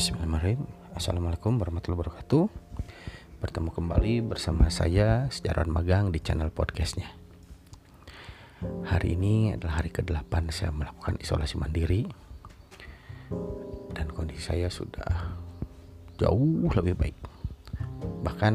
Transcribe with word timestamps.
Bismillahirrahmanirrahim. 0.00 0.64
Assalamualaikum 0.96 1.60
warahmatullahi 1.60 2.00
wabarakatuh. 2.00 2.48
Bertemu 3.44 3.68
kembali 3.68 4.14
bersama 4.32 4.72
saya 4.72 5.28
Sejarawan 5.28 5.68
Magang 5.68 6.08
di 6.08 6.16
channel 6.24 6.48
podcastnya. 6.48 7.04
Hari 8.64 9.12
ini 9.12 9.52
adalah 9.52 9.84
hari 9.84 9.92
ke-8 9.92 10.32
saya 10.56 10.72
melakukan 10.72 11.20
isolasi 11.20 11.60
mandiri. 11.60 12.08
Dan 13.92 14.08
kondisi 14.16 14.40
saya 14.40 14.72
sudah 14.72 15.36
jauh 16.16 16.72
lebih 16.72 16.96
baik. 16.96 17.16
Bahkan 18.24 18.54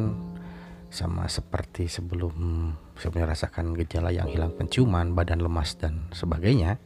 sama 0.89 1.29
seperti 1.29 1.85
sebelum 1.85 2.73
saya 2.97 3.13
merasakan 3.13 3.77
gejala 3.77 4.09
yang 4.09 4.33
hilang 4.33 4.49
penciuman, 4.49 5.13
badan 5.13 5.45
lemas 5.45 5.77
dan 5.77 6.09
sebagainya 6.09 6.81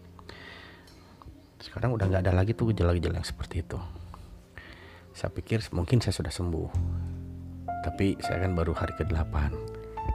sekarang 1.63 1.95
udah 1.95 2.11
nggak 2.11 2.27
ada 2.27 2.35
lagi 2.35 2.51
tuh 2.51 2.75
gejala-gejala 2.75 3.23
yang 3.23 3.27
seperti 3.27 3.63
itu 3.63 3.79
saya 5.19 5.35
pikir 5.35 5.59
mungkin 5.75 5.99
saya 5.99 6.15
sudah 6.15 6.31
sembuh. 6.31 6.69
Tapi 7.83 8.15
saya 8.23 8.47
kan 8.47 8.55
baru 8.55 8.71
hari 8.71 8.95
ke-8 8.95 9.35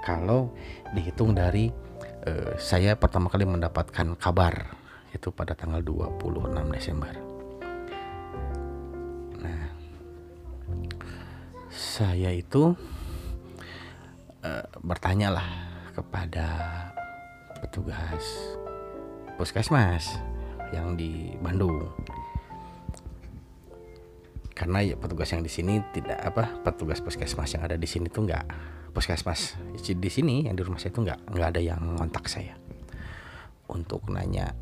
kalau 0.01 0.57
dihitung 0.97 1.37
dari 1.37 1.69
uh, 2.25 2.57
saya 2.57 2.97
pertama 2.97 3.29
kali 3.29 3.45
mendapatkan 3.45 4.17
kabar 4.17 4.73
itu 5.12 5.29
pada 5.29 5.53
tanggal 5.53 5.85
26 5.85 6.73
Desember. 6.73 7.12
Nah 9.45 9.65
saya 11.69 12.33
itu 12.33 12.73
uh, 14.41 14.67
bertanyalah 14.81 15.45
kepada 15.93 16.48
petugas 17.61 18.25
puskesmas 19.37 20.17
yang 20.73 20.97
di 20.97 21.37
Bandung 21.45 21.93
karena 24.55 24.80
ya 24.86 24.94
petugas 24.94 25.30
yang 25.34 25.42
di 25.42 25.50
sini 25.50 25.83
tidak 25.91 26.19
apa 26.22 26.62
petugas 26.62 27.02
puskesmas 27.02 27.50
yang 27.58 27.66
ada 27.66 27.74
di 27.74 27.86
sini 27.91 28.06
tuh 28.06 28.27
nggak 28.27 28.44
puskesmas 28.94 29.58
di 29.74 30.10
sini 30.10 30.47
yang 30.47 30.55
di 30.55 30.62
rumah 30.62 30.78
saya 30.78 30.94
itu 30.94 31.02
nggak 31.02 31.20
nggak 31.34 31.48
ada 31.50 31.60
yang 31.60 31.83
ngontak 31.98 32.30
saya 32.30 32.55
untuk 33.69 34.06
nanya 34.12 34.55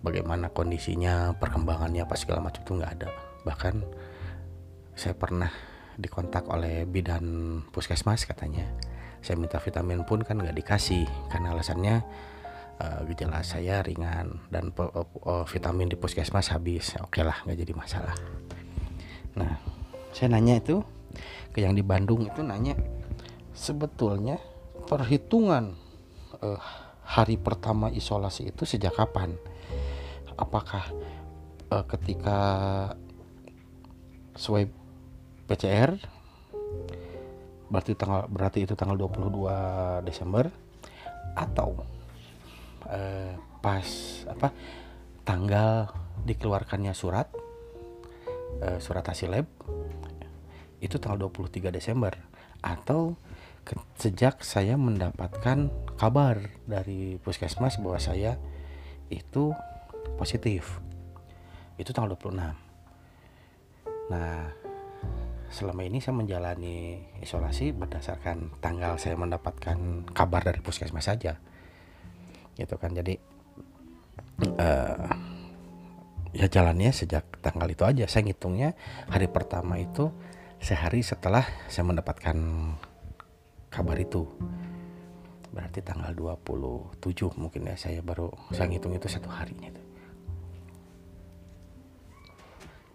bagaimana 0.00 0.48
kondisinya 0.50 1.36
perkembangannya 1.36 2.04
apa 2.04 2.16
segala 2.16 2.40
macam 2.44 2.60
itu 2.64 2.72
nggak 2.76 2.92
ada. 3.00 3.08
Bahkan 3.44 3.74
saya 4.96 5.14
pernah 5.16 5.52
dikontak 6.00 6.48
oleh 6.48 6.88
bidan 6.88 7.24
puskesmas 7.70 8.24
katanya. 8.24 8.66
Saya 9.20 9.36
minta 9.36 9.60
vitamin 9.60 10.02
pun 10.08 10.24
kan 10.24 10.40
nggak 10.40 10.56
dikasih 10.56 11.04
karena 11.28 11.52
alasannya 11.52 12.00
uh, 12.80 13.00
gejala 13.12 13.44
saya 13.44 13.84
ringan 13.84 14.40
dan 14.48 14.72
uh, 14.80 15.44
vitamin 15.44 15.92
di 15.92 15.96
puskesmas 16.00 16.48
habis. 16.52 16.96
Oke 17.04 17.20
okay 17.20 17.24
lah 17.28 17.36
nggak 17.44 17.58
jadi 17.60 17.72
masalah 17.76 18.16
Nah, 19.40 19.56
saya 20.12 20.36
nanya 20.36 20.60
itu 20.60 20.84
ke 21.56 21.64
yang 21.64 21.72
di 21.72 21.80
Bandung 21.80 22.28
itu 22.28 22.44
nanya 22.44 22.76
sebetulnya 23.56 24.36
perhitungan 24.84 25.72
uh, 26.44 26.60
hari 27.08 27.40
pertama 27.40 27.88
isolasi 27.88 28.52
itu 28.52 28.68
sejak 28.68 28.92
kapan? 28.92 29.32
Apakah 30.36 30.92
uh, 31.72 31.84
ketika 31.88 32.38
swab 34.36 34.68
PCR 35.48 35.96
berarti 37.70 37.94
tanggal 37.94 38.26
berarti 38.26 38.66
itu 38.66 38.74
tanggal 38.74 38.98
22 38.98 40.06
Desember 40.06 40.50
atau 41.38 41.86
uh, 42.90 43.32
pas 43.62 43.88
apa 44.26 44.48
tanggal 45.22 45.92
dikeluarkannya 46.26 46.90
surat 46.90 47.30
uh, 48.58 48.78
surat 48.82 49.06
hasil 49.06 49.30
lab 49.30 49.46
itu 50.80 50.96
tanggal 50.96 51.28
23 51.30 51.70
Desember. 51.70 52.16
Atau 52.60 53.16
ke, 53.64 53.76
sejak 53.96 54.44
saya 54.44 54.76
mendapatkan 54.76 55.68
kabar 55.96 56.40
dari 56.64 57.20
puskesmas 57.20 57.80
bahwa 57.80 58.00
saya 58.00 58.40
itu 59.12 59.52
positif. 60.16 60.80
Itu 61.76 61.92
tanggal 61.92 62.16
26 62.16 62.68
nah 64.10 64.50
selama 65.54 65.86
ini 65.86 66.02
saya 66.02 66.18
menjalani 66.18 66.98
isolasi 67.22 67.70
berdasarkan 67.70 68.58
tanggal 68.58 68.98
saya 68.98 69.14
mendapatkan 69.14 70.06
kabar 70.10 70.42
dari 70.42 70.58
puskesmas 70.58 71.06
saja. 71.06 71.38
Gitu 72.58 72.74
kan. 72.74 72.90
Jadi 72.90 73.14
uh, 74.58 75.29
ya 76.30 76.46
jalannya 76.46 76.94
sejak 76.94 77.26
tanggal 77.42 77.66
itu 77.70 77.82
aja. 77.82 78.04
Saya 78.06 78.30
ngitungnya 78.30 78.78
hari 79.10 79.26
pertama 79.26 79.78
itu 79.78 80.14
sehari 80.62 81.02
setelah 81.02 81.42
saya 81.66 81.86
mendapatkan 81.86 82.36
kabar 83.72 83.96
itu. 83.98 84.26
Berarti 85.50 85.82
tanggal 85.82 86.14
27 86.14 87.34
mungkin 87.34 87.66
ya 87.66 87.74
saya 87.74 87.98
baru 88.04 88.30
saya 88.54 88.70
ngitung 88.70 88.94
itu 88.94 89.10
satu 89.10 89.26
harinya 89.26 89.66
itu. 89.66 89.82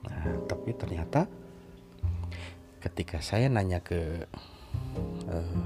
Nah 0.07 0.23
tapi 0.47 0.71
ternyata 0.71 1.27
ketika 2.79 3.19
saya 3.19 3.51
nanya 3.51 3.81
ke 3.81 4.29
uh, 5.27 5.63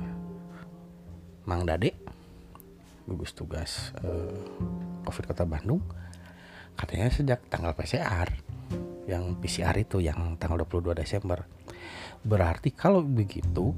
Mang 1.45 1.67
Dade 1.67 1.93
gugus 3.05 3.33
tugas 3.33 3.93
uh, 4.01 4.33
COVID 5.05 5.25
Kota 5.29 5.45
Bandung 5.45 5.81
katanya 6.79 7.11
sejak 7.11 7.43
tanggal 7.51 7.75
PCR 7.75 8.31
yang 9.03 9.35
PCR 9.43 9.75
itu 9.75 9.99
yang 9.99 10.39
tanggal 10.39 10.63
22 10.63 10.95
Desember. 10.95 11.43
Berarti 12.23 12.71
kalau 12.71 13.03
begitu 13.03 13.75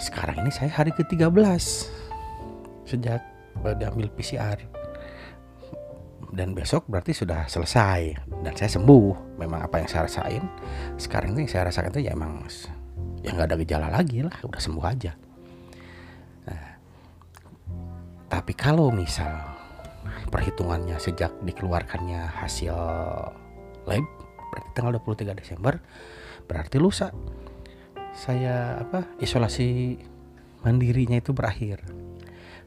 sekarang 0.00 0.40
ini 0.40 0.50
saya 0.50 0.72
hari 0.72 0.96
ke-13 0.96 1.28
sejak 2.88 3.20
diambil 3.76 4.08
PCR 4.16 4.56
dan 6.34 6.50
besok 6.50 6.90
berarti 6.90 7.14
sudah 7.14 7.46
selesai 7.46 8.16
dan 8.42 8.52
saya 8.56 8.70
sembuh. 8.72 9.36
Memang 9.38 9.60
apa 9.60 9.84
yang 9.84 9.88
saya 9.90 10.08
rasain 10.08 10.42
sekarang 10.96 11.36
ini 11.36 11.46
saya 11.46 11.68
rasakan 11.68 11.92
itu 11.94 12.08
ya 12.08 12.16
emang 12.16 12.42
ya 13.22 13.36
nggak 13.36 13.52
ada 13.52 13.56
gejala 13.60 13.88
lagi 13.92 14.24
lah 14.24 14.34
udah 14.42 14.60
sembuh 14.60 14.84
aja. 14.84 15.12
Nah, 16.48 16.68
tapi 18.28 18.52
kalau 18.56 18.90
misal 18.90 19.53
perhitungannya 20.34 20.98
sejak 20.98 21.30
dikeluarkannya 21.46 22.26
hasil 22.42 22.74
lab 23.86 24.06
berarti 24.50 24.70
tanggal 24.74 24.98
23 24.98 25.30
Desember 25.38 25.78
berarti 26.50 26.76
lusa. 26.82 27.14
Saya 28.14 28.82
apa 28.82 29.14
isolasi 29.22 29.98
mandirinya 30.66 31.18
itu 31.18 31.30
berakhir. 31.30 31.82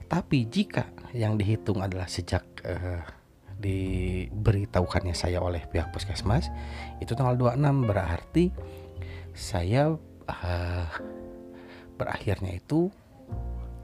Tapi 0.07 0.47
jika 0.47 0.88
yang 1.11 1.35
dihitung 1.35 1.83
adalah 1.83 2.07
sejak 2.07 2.44
uh, 2.63 3.03
diberitahukannya 3.59 5.16
saya 5.17 5.44
oleh 5.44 5.66
pihak 5.67 5.89
puskesmas 5.91 6.47
itu 7.01 7.11
tanggal 7.17 7.35
26 7.35 7.89
berarti 7.89 8.45
saya 9.34 9.97
uh, 10.29 10.88
berakhirnya 11.97 12.53
itu 12.53 12.94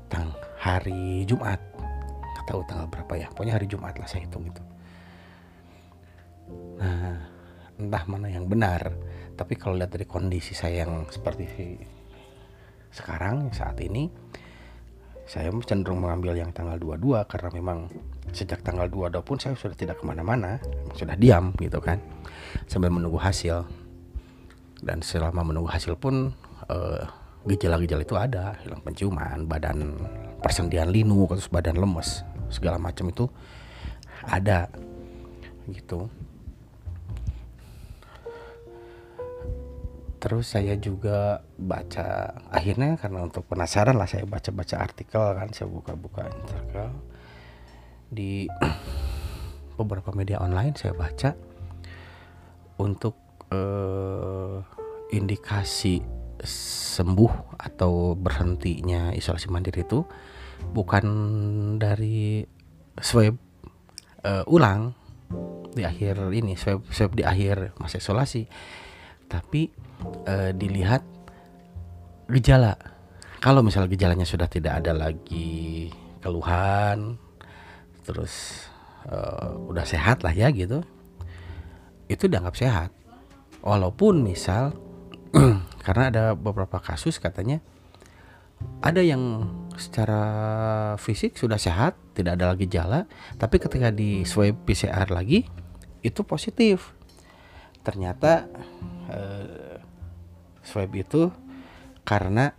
tang 0.07 0.29
hari 0.61 1.25
Jumat 1.25 1.72
tahu 2.47 2.61
tanggal 2.67 2.87
berapa 2.91 3.13
ya. 3.19 3.27
Pokoknya 3.31 3.55
hari 3.55 3.67
Jumat 3.67 3.95
lah 3.99 4.07
saya 4.07 4.27
hitung 4.27 4.47
itu. 4.47 4.63
Nah 6.79 7.33
entah 7.73 8.03
mana 8.05 8.29
yang 8.29 8.45
benar 8.45 8.93
tapi 9.33 9.57
kalau 9.57 9.73
lihat 9.73 9.89
dari 9.89 10.05
kondisi 10.05 10.53
saya 10.53 10.85
yang 10.85 11.09
seperti 11.09 11.81
sekarang 12.93 13.49
saat 13.49 13.81
ini 13.81 14.05
saya 15.25 15.49
cenderung 15.65 16.03
mengambil 16.05 16.37
yang 16.37 16.53
tanggal 16.53 16.77
22 16.77 17.25
karena 17.25 17.49
memang 17.49 17.89
sejak 18.29 18.61
tanggal 18.61 18.85
22 18.85 19.25
pun 19.25 19.37
saya 19.41 19.57
sudah 19.57 19.73
tidak 19.73 19.97
ke 19.97 20.05
mana-mana 20.05 20.61
sudah 20.93 21.17
diam 21.17 21.55
gitu 21.57 21.81
kan 21.81 21.97
sambil 22.69 22.93
menunggu 22.93 23.17
hasil. 23.17 23.65
Dan 24.83 24.99
selama 24.99 25.47
menunggu 25.47 25.71
hasil 25.71 25.95
pun 25.95 26.35
gejala 27.47 27.79
gejala-gejala 27.79 28.03
itu 28.03 28.15
ada 28.19 28.43
hilang 28.61 28.83
penciuman 28.83 29.47
badan 29.47 29.95
persendian 30.43 30.91
linu 30.91 31.27
terus 31.31 31.47
badan 31.47 31.79
lemes 31.79 32.23
segala 32.53 32.77
macam 32.77 33.09
itu 33.09 33.25
ada 34.23 34.69
gitu. 35.67 36.07
Terus 40.23 40.55
saya 40.55 40.79
juga 40.79 41.43
baca 41.59 42.31
akhirnya 42.47 42.95
karena 42.95 43.27
untuk 43.27 43.43
penasaran 43.43 43.99
lah 43.99 44.07
saya 44.07 44.23
baca-baca 44.23 44.79
artikel 44.79 45.23
kan 45.35 45.51
saya 45.51 45.67
buka-buka 45.67 46.31
artikel. 46.31 46.89
Di 48.07 48.47
beberapa 49.79 50.15
media 50.15 50.39
online 50.39 50.79
saya 50.79 50.95
baca 50.95 51.35
untuk 52.79 53.19
eh, 53.51 54.57
indikasi 55.11 55.99
sembuh 56.93 57.59
atau 57.59 58.15
berhentinya 58.15 59.11
isolasi 59.11 59.47
mandiri 59.51 59.83
itu 59.83 60.07
bukan 60.73 61.05
dari 61.77 62.45
swab 62.99 63.37
uh, 64.25 64.43
ulang 64.49 64.93
di 65.73 65.81
akhir 65.81 66.29
ini 66.33 66.53
swab 66.53 66.85
swab 66.93 67.17
di 67.17 67.25
akhir 67.25 67.77
masa 67.81 67.97
isolasi. 68.01 68.45
Tapi 69.29 69.69
uh, 70.29 70.51
dilihat 70.53 71.01
gejala. 72.29 72.77
Kalau 73.43 73.59
misalnya 73.59 73.91
gejalanya 73.91 74.23
sudah 74.23 74.47
tidak 74.47 74.79
ada 74.83 74.95
lagi 74.95 75.91
keluhan 76.23 77.19
terus 78.07 78.67
uh, 79.11 79.51
udah 79.67 79.83
sehat 79.83 80.23
lah 80.23 80.31
ya 80.31 80.47
gitu 80.51 80.83
itu 82.07 82.27
dianggap 82.27 82.55
sehat. 82.55 82.89
Walaupun 83.63 84.23
misal 84.23 84.75
karena 85.85 86.03
ada 86.11 86.23
beberapa 86.35 86.79
kasus 86.79 87.17
katanya 87.17 87.63
ada 88.83 89.03
yang 89.03 89.49
secara 89.77 90.23
fisik 91.01 91.37
sudah 91.37 91.57
sehat 91.57 91.97
tidak 92.13 92.37
ada 92.37 92.53
lagi 92.53 92.69
gejala 92.69 93.09
tapi 93.41 93.57
ketika 93.57 93.89
di 93.89 94.23
swab 94.23 94.57
PCR 94.65 95.09
lagi 95.09 95.45
itu 96.03 96.21
positif. 96.27 96.91
Ternyata 97.81 98.47
uh, 99.09 99.79
swab 100.61 100.91
itu 100.93 101.31
karena 102.03 102.51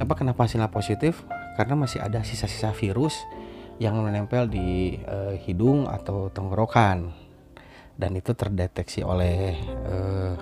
apa 0.00 0.12
kenapa 0.16 0.48
hasilnya 0.48 0.72
positif? 0.72 1.22
Karena 1.54 1.76
masih 1.76 2.00
ada 2.00 2.24
sisa-sisa 2.24 2.72
virus 2.72 3.14
yang 3.78 3.94
menempel 4.00 4.50
di 4.50 4.98
uh, 5.06 5.36
hidung 5.44 5.86
atau 5.86 6.32
tenggorokan. 6.32 7.12
Dan 7.98 8.14
itu 8.14 8.30
terdeteksi 8.30 9.02
oleh 9.02 9.58
uh, 9.86 10.34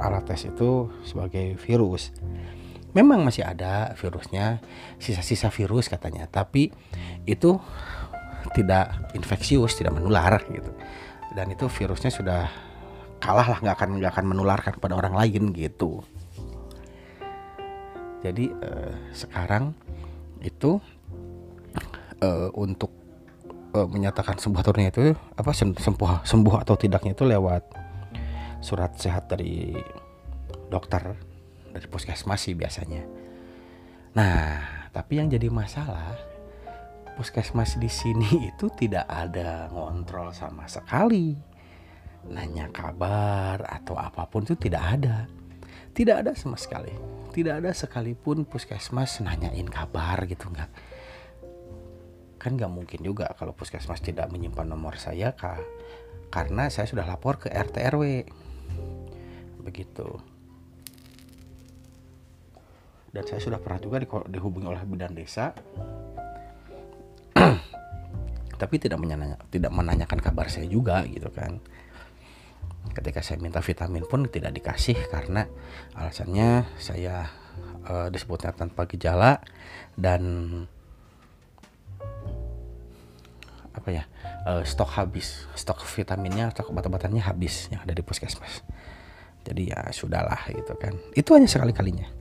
alat 0.00 0.24
tes 0.24 0.46
itu 0.46 0.88
sebagai 1.04 1.58
virus 1.60 2.14
memang 2.96 3.22
masih 3.22 3.46
ada 3.46 3.94
virusnya 3.94 4.58
sisa-sisa 4.98 5.48
virus 5.52 5.86
katanya 5.86 6.26
tapi 6.26 6.74
itu 7.26 7.58
tidak 8.56 9.14
infeksius 9.14 9.78
tidak 9.78 9.94
menular 9.94 10.42
gitu. 10.50 10.70
Dan 11.30 11.54
itu 11.54 11.70
virusnya 11.70 12.10
sudah 12.10 12.50
kalah 13.22 13.46
lah 13.46 13.58
nggak 13.62 13.76
akan 13.76 13.90
nggak 14.02 14.12
akan 14.16 14.26
menularkan 14.26 14.72
kepada 14.80 14.98
orang 14.98 15.14
lain 15.14 15.54
gitu. 15.54 16.02
Jadi 18.20 18.52
uh, 18.52 18.92
sekarang 19.14 19.72
itu 20.42 20.80
uh, 22.20 22.50
untuk 22.56 22.90
uh, 23.76 23.88
menyatakan 23.88 24.36
sembuh 24.36 24.60
atau 24.60 24.72
itu 24.76 25.14
apa 25.14 25.50
sembuh 25.54 26.24
sembuh 26.24 26.54
atau 26.60 26.74
tidaknya 26.76 27.12
itu 27.16 27.24
lewat 27.24 27.62
surat 28.60 28.92
sehat 29.00 29.32
dari 29.32 29.72
dokter 30.68 31.29
dari 31.70 31.86
puskesmas 31.86 32.40
sih 32.42 32.54
biasanya. 32.54 33.02
Nah, 34.14 34.88
tapi 34.90 35.22
yang 35.22 35.30
jadi 35.30 35.46
masalah 35.48 36.18
puskesmas 37.14 37.78
di 37.78 37.90
sini 37.90 38.30
itu 38.50 38.66
tidak 38.74 39.06
ada 39.06 39.70
ngontrol 39.70 40.34
sama 40.34 40.66
sekali. 40.66 41.38
Nanya 42.28 42.68
kabar 42.68 43.64
atau 43.64 43.96
apa 43.96 44.28
pun 44.28 44.44
itu 44.44 44.58
tidak 44.58 44.82
ada. 44.98 45.24
Tidak 45.90 46.22
ada 46.26 46.36
sama 46.36 46.54
sekali 46.60 47.20
tidak 47.30 47.62
ada 47.62 47.70
sekalipun 47.70 48.42
puskesmas 48.44 49.22
nanyain 49.22 49.66
kabar 49.70 50.26
gitu 50.26 50.50
nggak 50.50 50.70
kan 52.40 52.52
nggak 52.58 52.72
mungkin 52.72 53.00
juga 53.00 53.30
kalau 53.38 53.54
puskesmas 53.54 54.02
tidak 54.02 54.28
menyimpan 54.28 54.66
nomor 54.66 54.98
saya 54.98 55.32
kak 55.32 55.62
karena 56.34 56.68
saya 56.68 56.90
sudah 56.90 57.06
lapor 57.06 57.38
ke 57.38 57.48
RT 57.48 57.76
RW 57.94 58.04
begitu 59.62 60.18
dan 63.10 63.26
saya 63.26 63.42
sudah 63.42 63.58
pernah 63.58 63.82
juga 63.82 63.98
di, 63.98 64.06
dihubungi 64.06 64.66
oleh 64.70 64.82
bidan 64.86 65.14
desa. 65.14 65.50
Tapi 68.60 68.74
tidak 68.78 69.02
menanya, 69.02 69.34
tidak 69.50 69.72
menanyakan 69.74 70.20
kabar 70.22 70.46
saya 70.46 70.70
juga 70.70 71.02
gitu 71.10 71.26
kan. 71.34 71.58
Ketika 72.94 73.20
saya 73.20 73.42
minta 73.42 73.60
vitamin 73.60 74.06
pun 74.06 74.26
tidak 74.30 74.54
dikasih 74.56 74.96
karena 75.10 75.46
alasannya 75.94 76.64
saya 76.78 77.28
uh, 77.86 78.08
disebutnya 78.08 78.54
tanpa 78.54 78.86
gejala 78.88 79.42
dan 79.94 80.22
apa 83.70 83.88
ya 83.94 84.02
uh, 84.50 84.66
stok 84.66 84.98
habis 84.98 85.46
stok 85.54 85.86
vitaminnya 85.86 86.50
stok 86.50 86.74
obat-obatannya 86.74 87.22
habis 87.22 87.70
yang 87.70 87.82
ada 87.84 87.94
di 87.94 88.02
puskesmas. 88.02 88.64
Jadi 89.44 89.72
ya 89.72 89.88
sudahlah 89.94 90.50
gitu 90.52 90.74
kan. 90.76 90.96
Itu 91.14 91.32
hanya 91.36 91.48
sekali 91.48 91.72
kalinya 91.72 92.19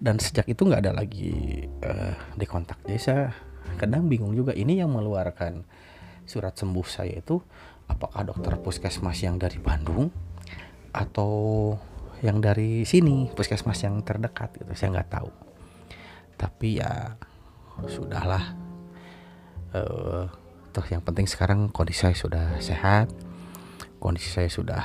dan 0.00 0.16
sejak 0.16 0.48
itu 0.48 0.64
nggak 0.64 0.88
ada 0.88 0.92
lagi 0.96 1.68
uh, 1.84 2.16
di 2.32 2.48
kontak 2.48 2.80
desa. 2.88 3.30
Kadang 3.76 4.08
bingung 4.08 4.32
juga 4.32 4.56
ini 4.56 4.80
yang 4.80 4.90
mengeluarkan 4.96 5.62
surat 6.24 6.56
sembuh 6.56 6.86
saya 6.88 7.20
itu 7.20 7.36
apakah 7.86 8.24
dokter 8.24 8.56
puskesmas 8.56 9.20
yang 9.20 9.36
dari 9.36 9.60
Bandung 9.60 10.08
atau 10.90 11.30
yang 12.24 12.40
dari 12.40 12.82
sini 12.88 13.28
puskesmas 13.30 13.84
yang 13.84 14.00
terdekat 14.00 14.56
gitu 14.56 14.72
saya 14.72 14.98
nggak 14.98 15.10
tahu. 15.12 15.30
Tapi 16.40 16.80
ya 16.80 17.14
sudahlah. 17.84 18.56
Uh, 19.70 20.26
toh 20.74 20.82
yang 20.90 20.98
penting 20.98 21.30
sekarang 21.30 21.70
kondisi 21.70 22.10
saya 22.10 22.16
sudah 22.18 22.46
sehat 22.58 23.06
kondisi 24.02 24.32
saya 24.32 24.50
sudah 24.50 24.82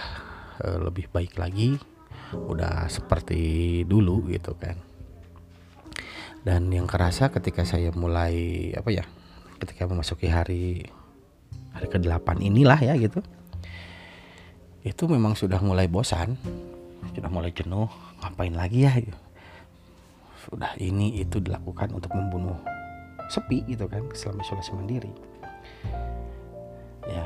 uh, 0.61 0.77
lebih 0.77 1.09
baik 1.09 1.39
lagi 1.41 1.81
udah 2.35 2.85
seperti 2.85 3.81
dulu 3.87 4.29
gitu 4.29 4.53
kan 4.59 4.84
dan 6.45 6.69
yang 6.69 6.85
kerasa 6.85 7.33
ketika 7.33 7.65
saya 7.65 7.89
mulai 7.97 8.69
apa 8.77 8.93
ya 8.93 9.03
ketika 9.57 9.89
memasuki 9.89 10.29
hari 10.29 10.85
hari 11.73 11.87
ke-8 11.89 12.39
inilah 12.39 12.77
ya 12.77 12.93
gitu. 12.95 13.25
Itu 14.85 15.09
memang 15.09 15.33
sudah 15.33 15.57
mulai 15.65 15.89
bosan 15.89 16.37
sudah 17.17 17.31
mulai 17.33 17.49
jenuh 17.49 17.89
ngapain 18.21 18.53
lagi 18.53 18.85
ya 18.85 18.93
gitu. 18.97 19.17
sudah 20.45 20.77
ini 20.77 21.25
itu 21.25 21.41
dilakukan 21.41 21.89
untuk 21.89 22.13
membunuh 22.13 22.53
sepi 23.33 23.65
gitu 23.65 23.89
kan 23.89 24.05
selama 24.13 24.45
isolasi 24.45 24.71
mandiri. 24.77 25.09
Ya 27.09 27.25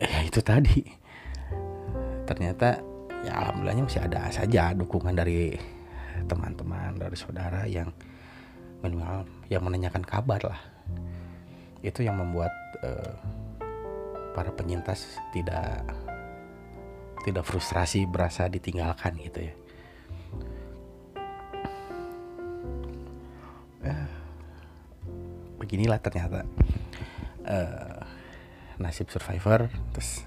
ya 0.00 0.18
itu 0.24 0.40
tadi. 0.40 0.80
Ternyata 2.24 2.80
ya 3.20 3.32
alhamdulillahnya 3.36 3.84
masih 3.84 4.00
ada 4.00 4.32
saja 4.32 4.72
dukungan 4.72 5.12
dari 5.12 5.60
teman-teman 6.24 6.96
dari 6.96 7.16
saudara 7.18 7.68
yang 7.68 7.92
minimal 8.80 9.28
yang 9.52 9.62
menanyakan 9.64 10.04
kabar 10.04 10.40
lah 10.40 10.60
itu 11.84 12.02
yang 12.02 12.16
membuat 12.18 12.52
uh, 12.82 13.14
para 14.32 14.52
penyintas 14.52 15.20
tidak 15.32 15.84
tidak 17.24 17.42
frustrasi 17.42 18.06
berasa 18.06 18.46
ditinggalkan 18.46 19.18
gitu 19.18 19.50
ya. 19.50 19.54
Uh, 23.86 24.10
beginilah 25.62 25.98
ternyata 26.02 26.42
uh, 27.46 28.02
nasib 28.82 29.08
survivor 29.08 29.70
terus 29.94 30.26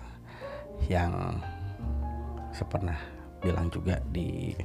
yang 0.88 1.43
saya 2.55 2.67
pernah 2.72 3.00
bilang 3.43 3.67
juga 3.72 4.00
di 4.10 4.55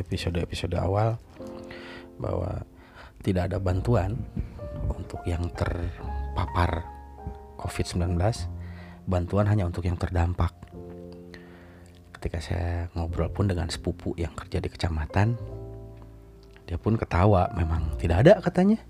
episode-episode 0.00 0.74
awal 0.80 1.20
bahwa 2.16 2.64
tidak 3.20 3.52
ada 3.52 3.60
bantuan 3.60 4.16
untuk 4.88 5.20
yang 5.28 5.46
ter 5.52 5.70
terpapar 6.30 6.86
COVID-19, 7.60 8.16
bantuan 9.04 9.44
hanya 9.50 9.68
untuk 9.68 9.84
yang 9.84 9.98
terdampak. 9.98 10.54
Ketika 12.16 12.38
saya 12.40 12.88
ngobrol 12.96 13.28
pun 13.28 13.50
dengan 13.50 13.68
sepupu 13.68 14.16
yang 14.16 14.32
kerja 14.32 14.62
di 14.62 14.72
kecamatan, 14.72 15.36
dia 16.64 16.78
pun 16.80 16.96
ketawa, 16.96 17.52
memang 17.52 17.98
tidak 18.00 18.24
ada 18.24 18.40
katanya. 18.40 18.80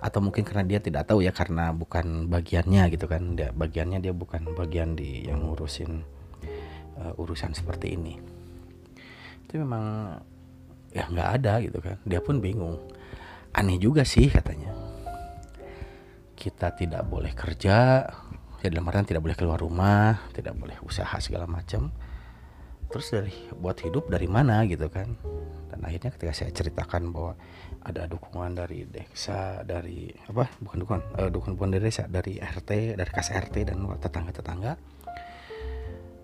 Atau 0.00 0.24
mungkin 0.24 0.48
karena 0.48 0.64
dia 0.64 0.80
tidak 0.80 1.04
tahu 1.12 1.20
ya 1.20 1.34
karena 1.34 1.76
bukan 1.76 2.32
bagiannya 2.32 2.88
gitu 2.96 3.04
kan. 3.04 3.36
Dia 3.36 3.52
bagiannya 3.52 4.00
dia 4.00 4.16
bukan 4.16 4.56
bagian 4.56 4.96
di 4.96 5.28
yang 5.28 5.44
ngurusin 5.44 6.00
uh, 6.96 7.20
urusan 7.20 7.52
seperti 7.52 7.98
ini. 7.98 8.39
Itu 9.50 9.58
memang 9.66 10.14
ya 10.94 11.10
nggak 11.10 11.30
ada 11.42 11.58
gitu 11.58 11.82
kan. 11.82 11.98
Dia 12.06 12.22
pun 12.22 12.38
bingung. 12.38 12.78
Aneh 13.50 13.82
juga 13.82 14.06
sih 14.06 14.30
katanya. 14.30 14.70
Kita 16.38 16.70
tidak 16.78 17.02
boleh 17.10 17.34
kerja 17.34 18.06
ya 18.62 18.68
dalam 18.70 18.86
artian 18.86 19.10
tidak 19.10 19.26
boleh 19.26 19.34
keluar 19.34 19.58
rumah 19.58 20.30
tidak 20.30 20.54
boleh 20.54 20.78
usaha 20.86 21.18
segala 21.18 21.50
macam. 21.50 21.90
Terus 22.94 23.10
dari 23.10 23.34
buat 23.58 23.74
hidup 23.82 24.06
dari 24.06 24.30
mana 24.30 24.62
gitu 24.70 24.86
kan. 24.86 25.18
Dan 25.66 25.82
akhirnya 25.82 26.14
ketika 26.14 26.30
saya 26.30 26.54
ceritakan 26.54 27.10
bahwa 27.10 27.34
ada 27.82 28.06
dukungan 28.06 28.54
dari 28.54 28.86
desa 28.86 29.66
dari 29.66 30.14
apa? 30.30 30.46
Bukan 30.62 30.78
dukungan 30.78 31.02
uh, 31.18 31.26
dukungan 31.26 31.58
bukan 31.58 31.70
dari 31.74 31.90
desa 31.90 32.06
dari 32.06 32.38
RT 32.38 32.94
dari 32.94 33.10
kas 33.10 33.34
RT 33.34 33.66
dan 33.66 33.82
tetangga 33.98 34.30
tetangga 34.30 34.72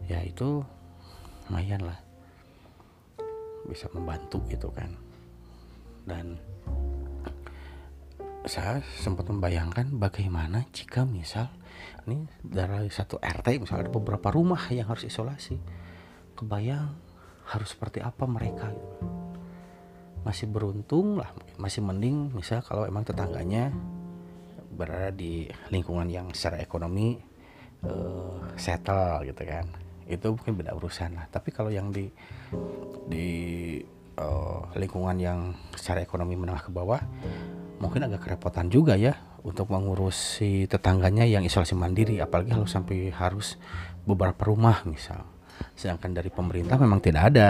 ya 0.06 0.23
itu 0.23 0.62
lumayan 1.50 1.83
lah 1.83 2.06
bisa 3.68 3.90
membantu 3.92 4.42
gitu 4.49 4.70
kan. 4.73 4.90
Dan 6.06 6.38
saya 8.46 8.78
sempat 9.02 9.26
membayangkan 9.26 9.90
bagaimana 9.99 10.62
jika 10.70 11.02
misal 11.02 11.50
ini 12.06 12.23
dari 12.40 12.87
satu 12.88 13.18
RT 13.18 13.58
misalnya 13.58 13.90
ada 13.90 13.92
beberapa 13.92 14.30
rumah 14.30 14.62
yang 14.70 14.87
harus 14.87 15.02
isolasi. 15.02 15.58
Kebayang 16.38 17.06
harus 17.46 17.75
seperti 17.75 18.02
apa 18.02 18.26
mereka 18.26 18.70
gitu. 18.75 18.96
masih 20.26 20.50
beruntung 20.50 21.23
lah 21.23 21.30
masih 21.54 21.87
mending 21.87 22.35
misal 22.35 22.58
kalau 22.66 22.82
emang 22.82 23.06
tetangganya 23.06 23.70
berada 24.75 25.14
di 25.14 25.46
lingkungan 25.70 26.11
yang 26.11 26.26
secara 26.35 26.58
ekonomi 26.58 27.14
uh, 27.87 28.42
settle 28.58 29.23
gitu 29.23 29.46
kan 29.46 29.70
itu 30.07 30.27
mungkin 30.31 30.55
beda 30.55 30.73
urusan 30.79 31.19
lah. 31.19 31.27
Tapi 31.27 31.51
kalau 31.51 31.71
yang 31.71 31.91
di 31.91 32.07
di 33.11 33.27
uh, 34.19 34.71
lingkungan 34.79 35.17
yang 35.19 35.39
secara 35.75 36.03
ekonomi 36.03 36.39
menengah 36.39 36.67
ke 36.67 36.71
bawah 36.71 37.03
mungkin 37.77 38.09
agak 38.09 38.25
kerepotan 38.25 38.73
juga 38.73 38.97
ya 38.97 39.13
untuk 39.45 39.69
mengurusi 39.69 40.67
tetangganya 40.67 41.27
yang 41.27 41.43
isolasi 41.43 41.75
mandiri. 41.75 42.23
Apalagi 42.23 42.55
kalau 42.55 42.67
sampai 42.67 43.11
harus 43.11 43.59
beberapa 44.07 44.47
rumah 44.47 44.83
misal. 44.87 45.27
Sedangkan 45.75 46.15
dari 46.15 46.31
pemerintah 46.31 46.79
memang 46.79 47.03
tidak 47.03 47.35
ada. 47.35 47.49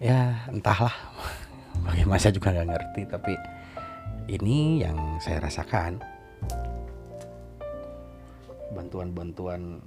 Ya 0.00 0.44
entahlah. 0.52 0.94
Bagaimana 1.88 2.20
saya 2.20 2.36
juga 2.36 2.52
nggak 2.52 2.68
ngerti. 2.68 3.02
Tapi 3.08 3.34
ini 4.28 4.84
yang 4.84 5.20
saya 5.20 5.40
rasakan. 5.40 6.00
Bantuan-bantuan 8.74 9.80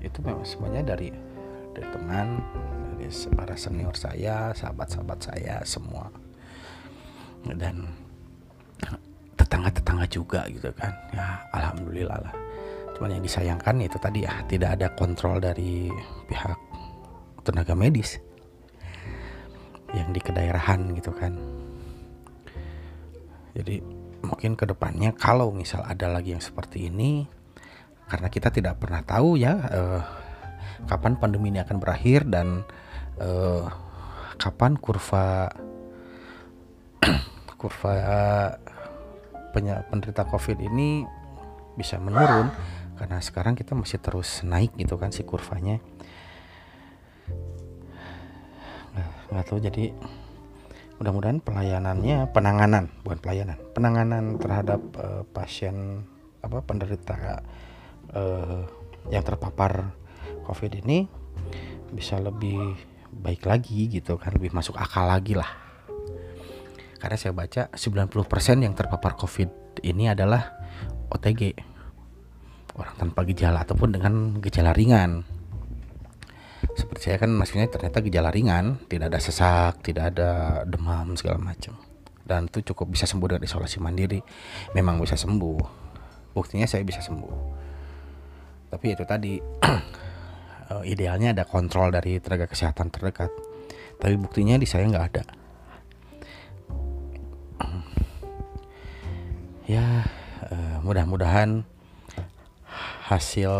itu 0.00 0.18
memang 0.24 0.44
semuanya 0.44 0.96
dari 0.96 1.12
dari 1.70 1.86
teman 1.92 2.40
dari 2.96 3.08
para 3.36 3.54
senior 3.56 3.94
saya 3.96 4.52
sahabat-sahabat 4.56 5.18
saya 5.20 5.54
semua. 5.64 6.08
Dan 7.44 7.88
tetangga-tetangga 9.36 10.06
juga 10.12 10.44
gitu 10.52 10.68
kan. 10.76 10.92
Ya 11.16 11.40
alhamdulillah 11.56 12.18
lah. 12.20 12.34
Cuman 12.96 13.16
yang 13.16 13.24
disayangkan 13.24 13.80
itu 13.80 13.96
tadi 13.96 14.28
ya 14.28 14.44
tidak 14.44 14.76
ada 14.76 14.92
kontrol 14.92 15.40
dari 15.40 15.88
pihak 16.28 16.60
tenaga 17.40 17.72
medis 17.72 18.20
yang 19.96 20.12
di 20.12 20.20
kedaerahan 20.20 20.92
gitu 20.92 21.10
kan. 21.16 21.32
Jadi 23.56 23.80
mungkin 24.20 24.54
ke 24.54 24.68
depannya 24.68 25.16
kalau 25.16 25.50
misal 25.50 25.82
ada 25.82 26.12
lagi 26.12 26.36
yang 26.36 26.44
seperti 26.44 26.92
ini 26.92 27.24
karena 28.10 28.26
kita 28.26 28.50
tidak 28.50 28.82
pernah 28.82 29.06
tahu 29.06 29.38
ya 29.38 29.54
uh, 29.54 30.02
kapan 30.90 31.14
pandemi 31.14 31.54
ini 31.54 31.62
akan 31.62 31.78
berakhir 31.78 32.26
dan 32.26 32.66
uh, 33.22 33.70
kapan 34.34 34.74
kurva 34.74 35.54
kurva 37.60 37.92
uh, 37.94 38.50
penderita 39.86 40.26
COVID 40.26 40.58
ini 40.58 41.06
bisa 41.78 42.02
menurun. 42.02 42.50
Karena 43.00 43.16
sekarang 43.24 43.56
kita 43.56 43.72
masih 43.72 43.96
terus 43.96 44.44
naik 44.44 44.76
gitu 44.76 45.00
kan 45.00 45.08
si 45.08 45.24
kurvanya. 45.24 45.80
Nggak 49.30 49.44
tahu 49.46 49.58
jadi 49.62 49.94
mudah-mudahan 51.00 51.40
pelayanannya 51.40 52.28
penanganan 52.28 52.92
bukan 53.00 53.18
pelayanan 53.24 53.56
penanganan 53.72 54.36
terhadap 54.36 54.84
uh, 55.00 55.24
pasien 55.32 56.04
apa 56.44 56.60
penderita 56.60 57.40
uh, 58.14 58.66
yang 59.10 59.24
terpapar 59.24 59.94
COVID 60.46 60.82
ini 60.82 61.06
bisa 61.90 62.18
lebih 62.18 62.78
baik 63.10 63.46
lagi 63.46 63.90
gitu 63.90 64.14
kan 64.18 64.34
lebih 64.34 64.54
masuk 64.54 64.78
akal 64.78 65.06
lagi 65.06 65.34
lah. 65.34 65.48
Karena 67.00 67.16
saya 67.16 67.32
baca 67.32 67.72
90% 67.72 68.66
yang 68.66 68.74
terpapar 68.76 69.16
COVID 69.16 69.80
ini 69.82 70.12
adalah 70.12 70.52
OTG 71.08 71.56
orang 72.76 72.94
tanpa 72.96 73.24
gejala 73.26 73.64
ataupun 73.64 73.96
dengan 73.96 74.38
gejala 74.38 74.70
ringan. 74.76 75.24
Seperti 76.76 77.10
saya 77.10 77.18
kan 77.18 77.32
maksudnya 77.32 77.66
ternyata 77.72 78.04
gejala 78.04 78.28
ringan 78.30 78.84
tidak 78.86 79.10
ada 79.10 79.18
sesak 79.18 79.80
tidak 79.80 80.12
ada 80.14 80.62
demam 80.68 81.16
segala 81.16 81.40
macam. 81.40 81.74
Dan 82.20 82.46
itu 82.46 82.62
cukup 82.70 82.94
bisa 82.94 83.10
sembuh 83.10 83.26
dengan 83.26 83.42
isolasi 83.42 83.82
mandiri. 83.82 84.20
Memang 84.76 85.02
bisa 85.02 85.18
sembuh. 85.18 85.82
Buktinya 86.30 86.68
saya 86.68 86.86
bisa 86.86 87.02
sembuh 87.02 87.69
tapi 88.70 88.94
itu 88.94 89.02
tadi 89.02 89.42
uh, 89.42 90.82
idealnya 90.92 91.34
ada 91.34 91.44
kontrol 91.44 91.90
dari 91.90 92.22
tenaga 92.22 92.46
kesehatan 92.46 92.88
terdekat. 92.94 93.28
Tapi 94.00 94.14
buktinya 94.16 94.56
di 94.56 94.64
saya 94.64 94.86
nggak 94.86 95.06
ada. 95.10 95.24
Ya 99.70 100.02
uh, 100.50 100.82
mudah-mudahan 100.82 101.62
hasil 103.06 103.54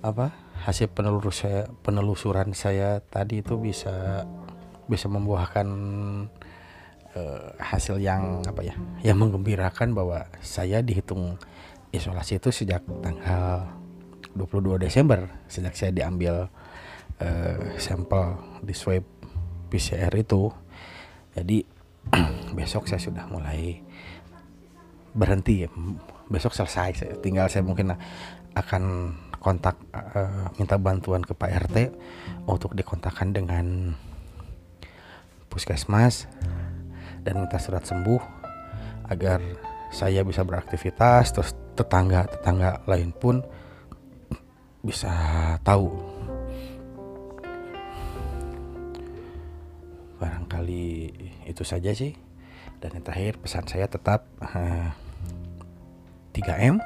apa 0.00 0.32
hasil 0.64 0.88
penelusuran 1.84 2.56
saya 2.56 3.04
tadi 3.04 3.44
itu 3.44 3.60
bisa 3.60 4.24
bisa 4.88 5.06
membuahkan 5.12 5.68
uh, 7.16 7.48
hasil 7.58 7.98
yang 8.00 8.40
apa 8.46 8.62
ya 8.64 8.74
yang 9.02 9.18
menggembirakan 9.18 9.92
bahwa 9.92 10.24
saya 10.40 10.80
dihitung 10.80 11.36
isolasi 11.92 12.40
itu 12.40 12.48
sejak 12.48 12.82
tanggal 13.04 13.68
22 14.32 14.80
Desember 14.80 15.28
sejak 15.44 15.76
saya 15.76 15.92
diambil 15.92 16.48
uh, 17.20 17.56
sampel 17.76 18.40
di 18.64 18.72
swab 18.72 19.04
PCR 19.68 20.12
itu. 20.16 20.48
Jadi 21.36 21.64
besok 22.58 22.88
saya 22.88 23.00
sudah 23.00 23.28
mulai 23.28 23.80
berhenti. 25.12 25.68
Besok 26.32 26.56
selesai. 26.56 27.20
Tinggal 27.20 27.52
saya 27.52 27.64
mungkin 27.64 27.92
akan 28.56 28.84
kontak 29.36 29.76
uh, 29.92 30.48
minta 30.56 30.80
bantuan 30.80 31.20
ke 31.20 31.36
Pak 31.36 31.50
RT 31.68 31.76
untuk 32.48 32.72
dikontakkan 32.72 33.36
dengan 33.36 33.96
puskesmas 35.52 36.30
dan 37.20 37.36
minta 37.36 37.60
surat 37.60 37.84
sembuh 37.84 38.22
agar 39.12 39.44
saya 39.92 40.24
bisa 40.24 40.40
beraktivitas 40.40 41.36
terus 41.36 41.52
tetangga-tetangga 41.72 42.84
lain 42.84 43.10
pun 43.12 43.40
bisa 44.82 45.12
tahu. 45.62 45.88
Barangkali 50.18 51.10
itu 51.46 51.62
saja 51.62 51.94
sih. 51.94 52.14
Dan 52.82 52.98
yang 52.98 53.04
terakhir 53.06 53.38
pesan 53.38 53.66
saya 53.70 53.86
tetap 53.86 54.26
uh, 54.42 54.58
eh, 54.58 54.90
3M 56.34 56.82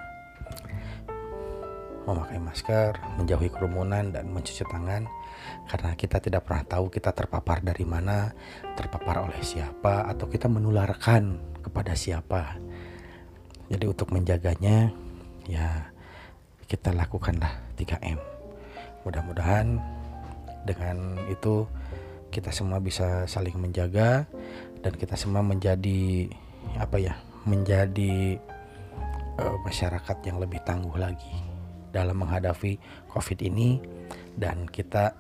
memakai 2.06 2.38
masker, 2.38 2.92
menjauhi 3.18 3.50
kerumunan 3.50 4.14
dan 4.14 4.30
mencuci 4.30 4.62
tangan. 4.62 5.10
Karena 5.66 5.98
kita 5.98 6.22
tidak 6.22 6.46
pernah 6.46 6.62
tahu 6.62 6.86
kita 6.86 7.10
terpapar 7.10 7.58
dari 7.64 7.82
mana, 7.82 8.30
terpapar 8.78 9.26
oleh 9.26 9.42
siapa 9.42 10.06
atau 10.06 10.30
kita 10.30 10.46
menularkan 10.46 11.58
kepada 11.66 11.98
siapa. 11.98 12.54
Jadi 13.66 13.84
untuk 13.90 14.14
menjaganya 14.14 14.94
ya 15.50 15.90
kita 16.66 16.94
lakukanlah 16.94 17.50
3M. 17.78 18.18
Mudah-mudahan 19.02 19.78
dengan 20.66 21.18
itu 21.30 21.66
kita 22.30 22.50
semua 22.50 22.82
bisa 22.82 23.26
saling 23.30 23.54
menjaga 23.54 24.26
dan 24.82 24.92
kita 24.98 25.14
semua 25.14 25.42
menjadi 25.46 26.30
apa 26.78 26.98
ya? 26.98 27.14
menjadi 27.46 28.42
uh, 29.38 29.56
masyarakat 29.62 30.18
yang 30.26 30.42
lebih 30.42 30.58
tangguh 30.66 30.98
lagi 30.98 31.30
dalam 31.94 32.18
menghadapi 32.18 32.74
Covid 33.06 33.38
ini 33.38 33.78
dan 34.34 34.66
kita 34.66 35.14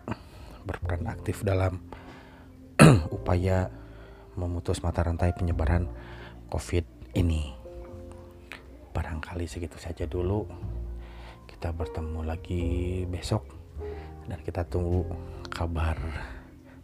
berperan 0.66 1.06
aktif 1.06 1.46
dalam 1.46 1.78
upaya 3.16 3.70
memutus 4.34 4.82
mata 4.82 5.06
rantai 5.06 5.30
penyebaran 5.38 5.86
Covid 6.50 6.82
ini 7.14 7.65
barangkali 8.96 9.44
segitu 9.44 9.76
saja 9.76 10.08
dulu. 10.08 10.48
Kita 11.44 11.68
bertemu 11.76 12.24
lagi 12.24 12.64
besok 13.04 13.44
dan 14.24 14.40
kita 14.40 14.64
tunggu 14.64 15.04
kabar 15.52 16.00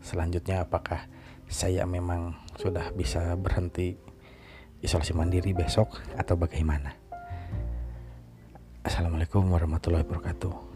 selanjutnya 0.04 0.68
apakah 0.68 1.08
saya 1.48 1.88
memang 1.88 2.36
sudah 2.60 2.92
bisa 2.92 3.32
berhenti 3.40 3.96
isolasi 4.84 5.16
mandiri 5.16 5.56
besok 5.56 6.04
atau 6.20 6.36
bagaimana. 6.36 6.92
Assalamualaikum 8.84 9.48
warahmatullahi 9.48 10.04
wabarakatuh 10.04 10.71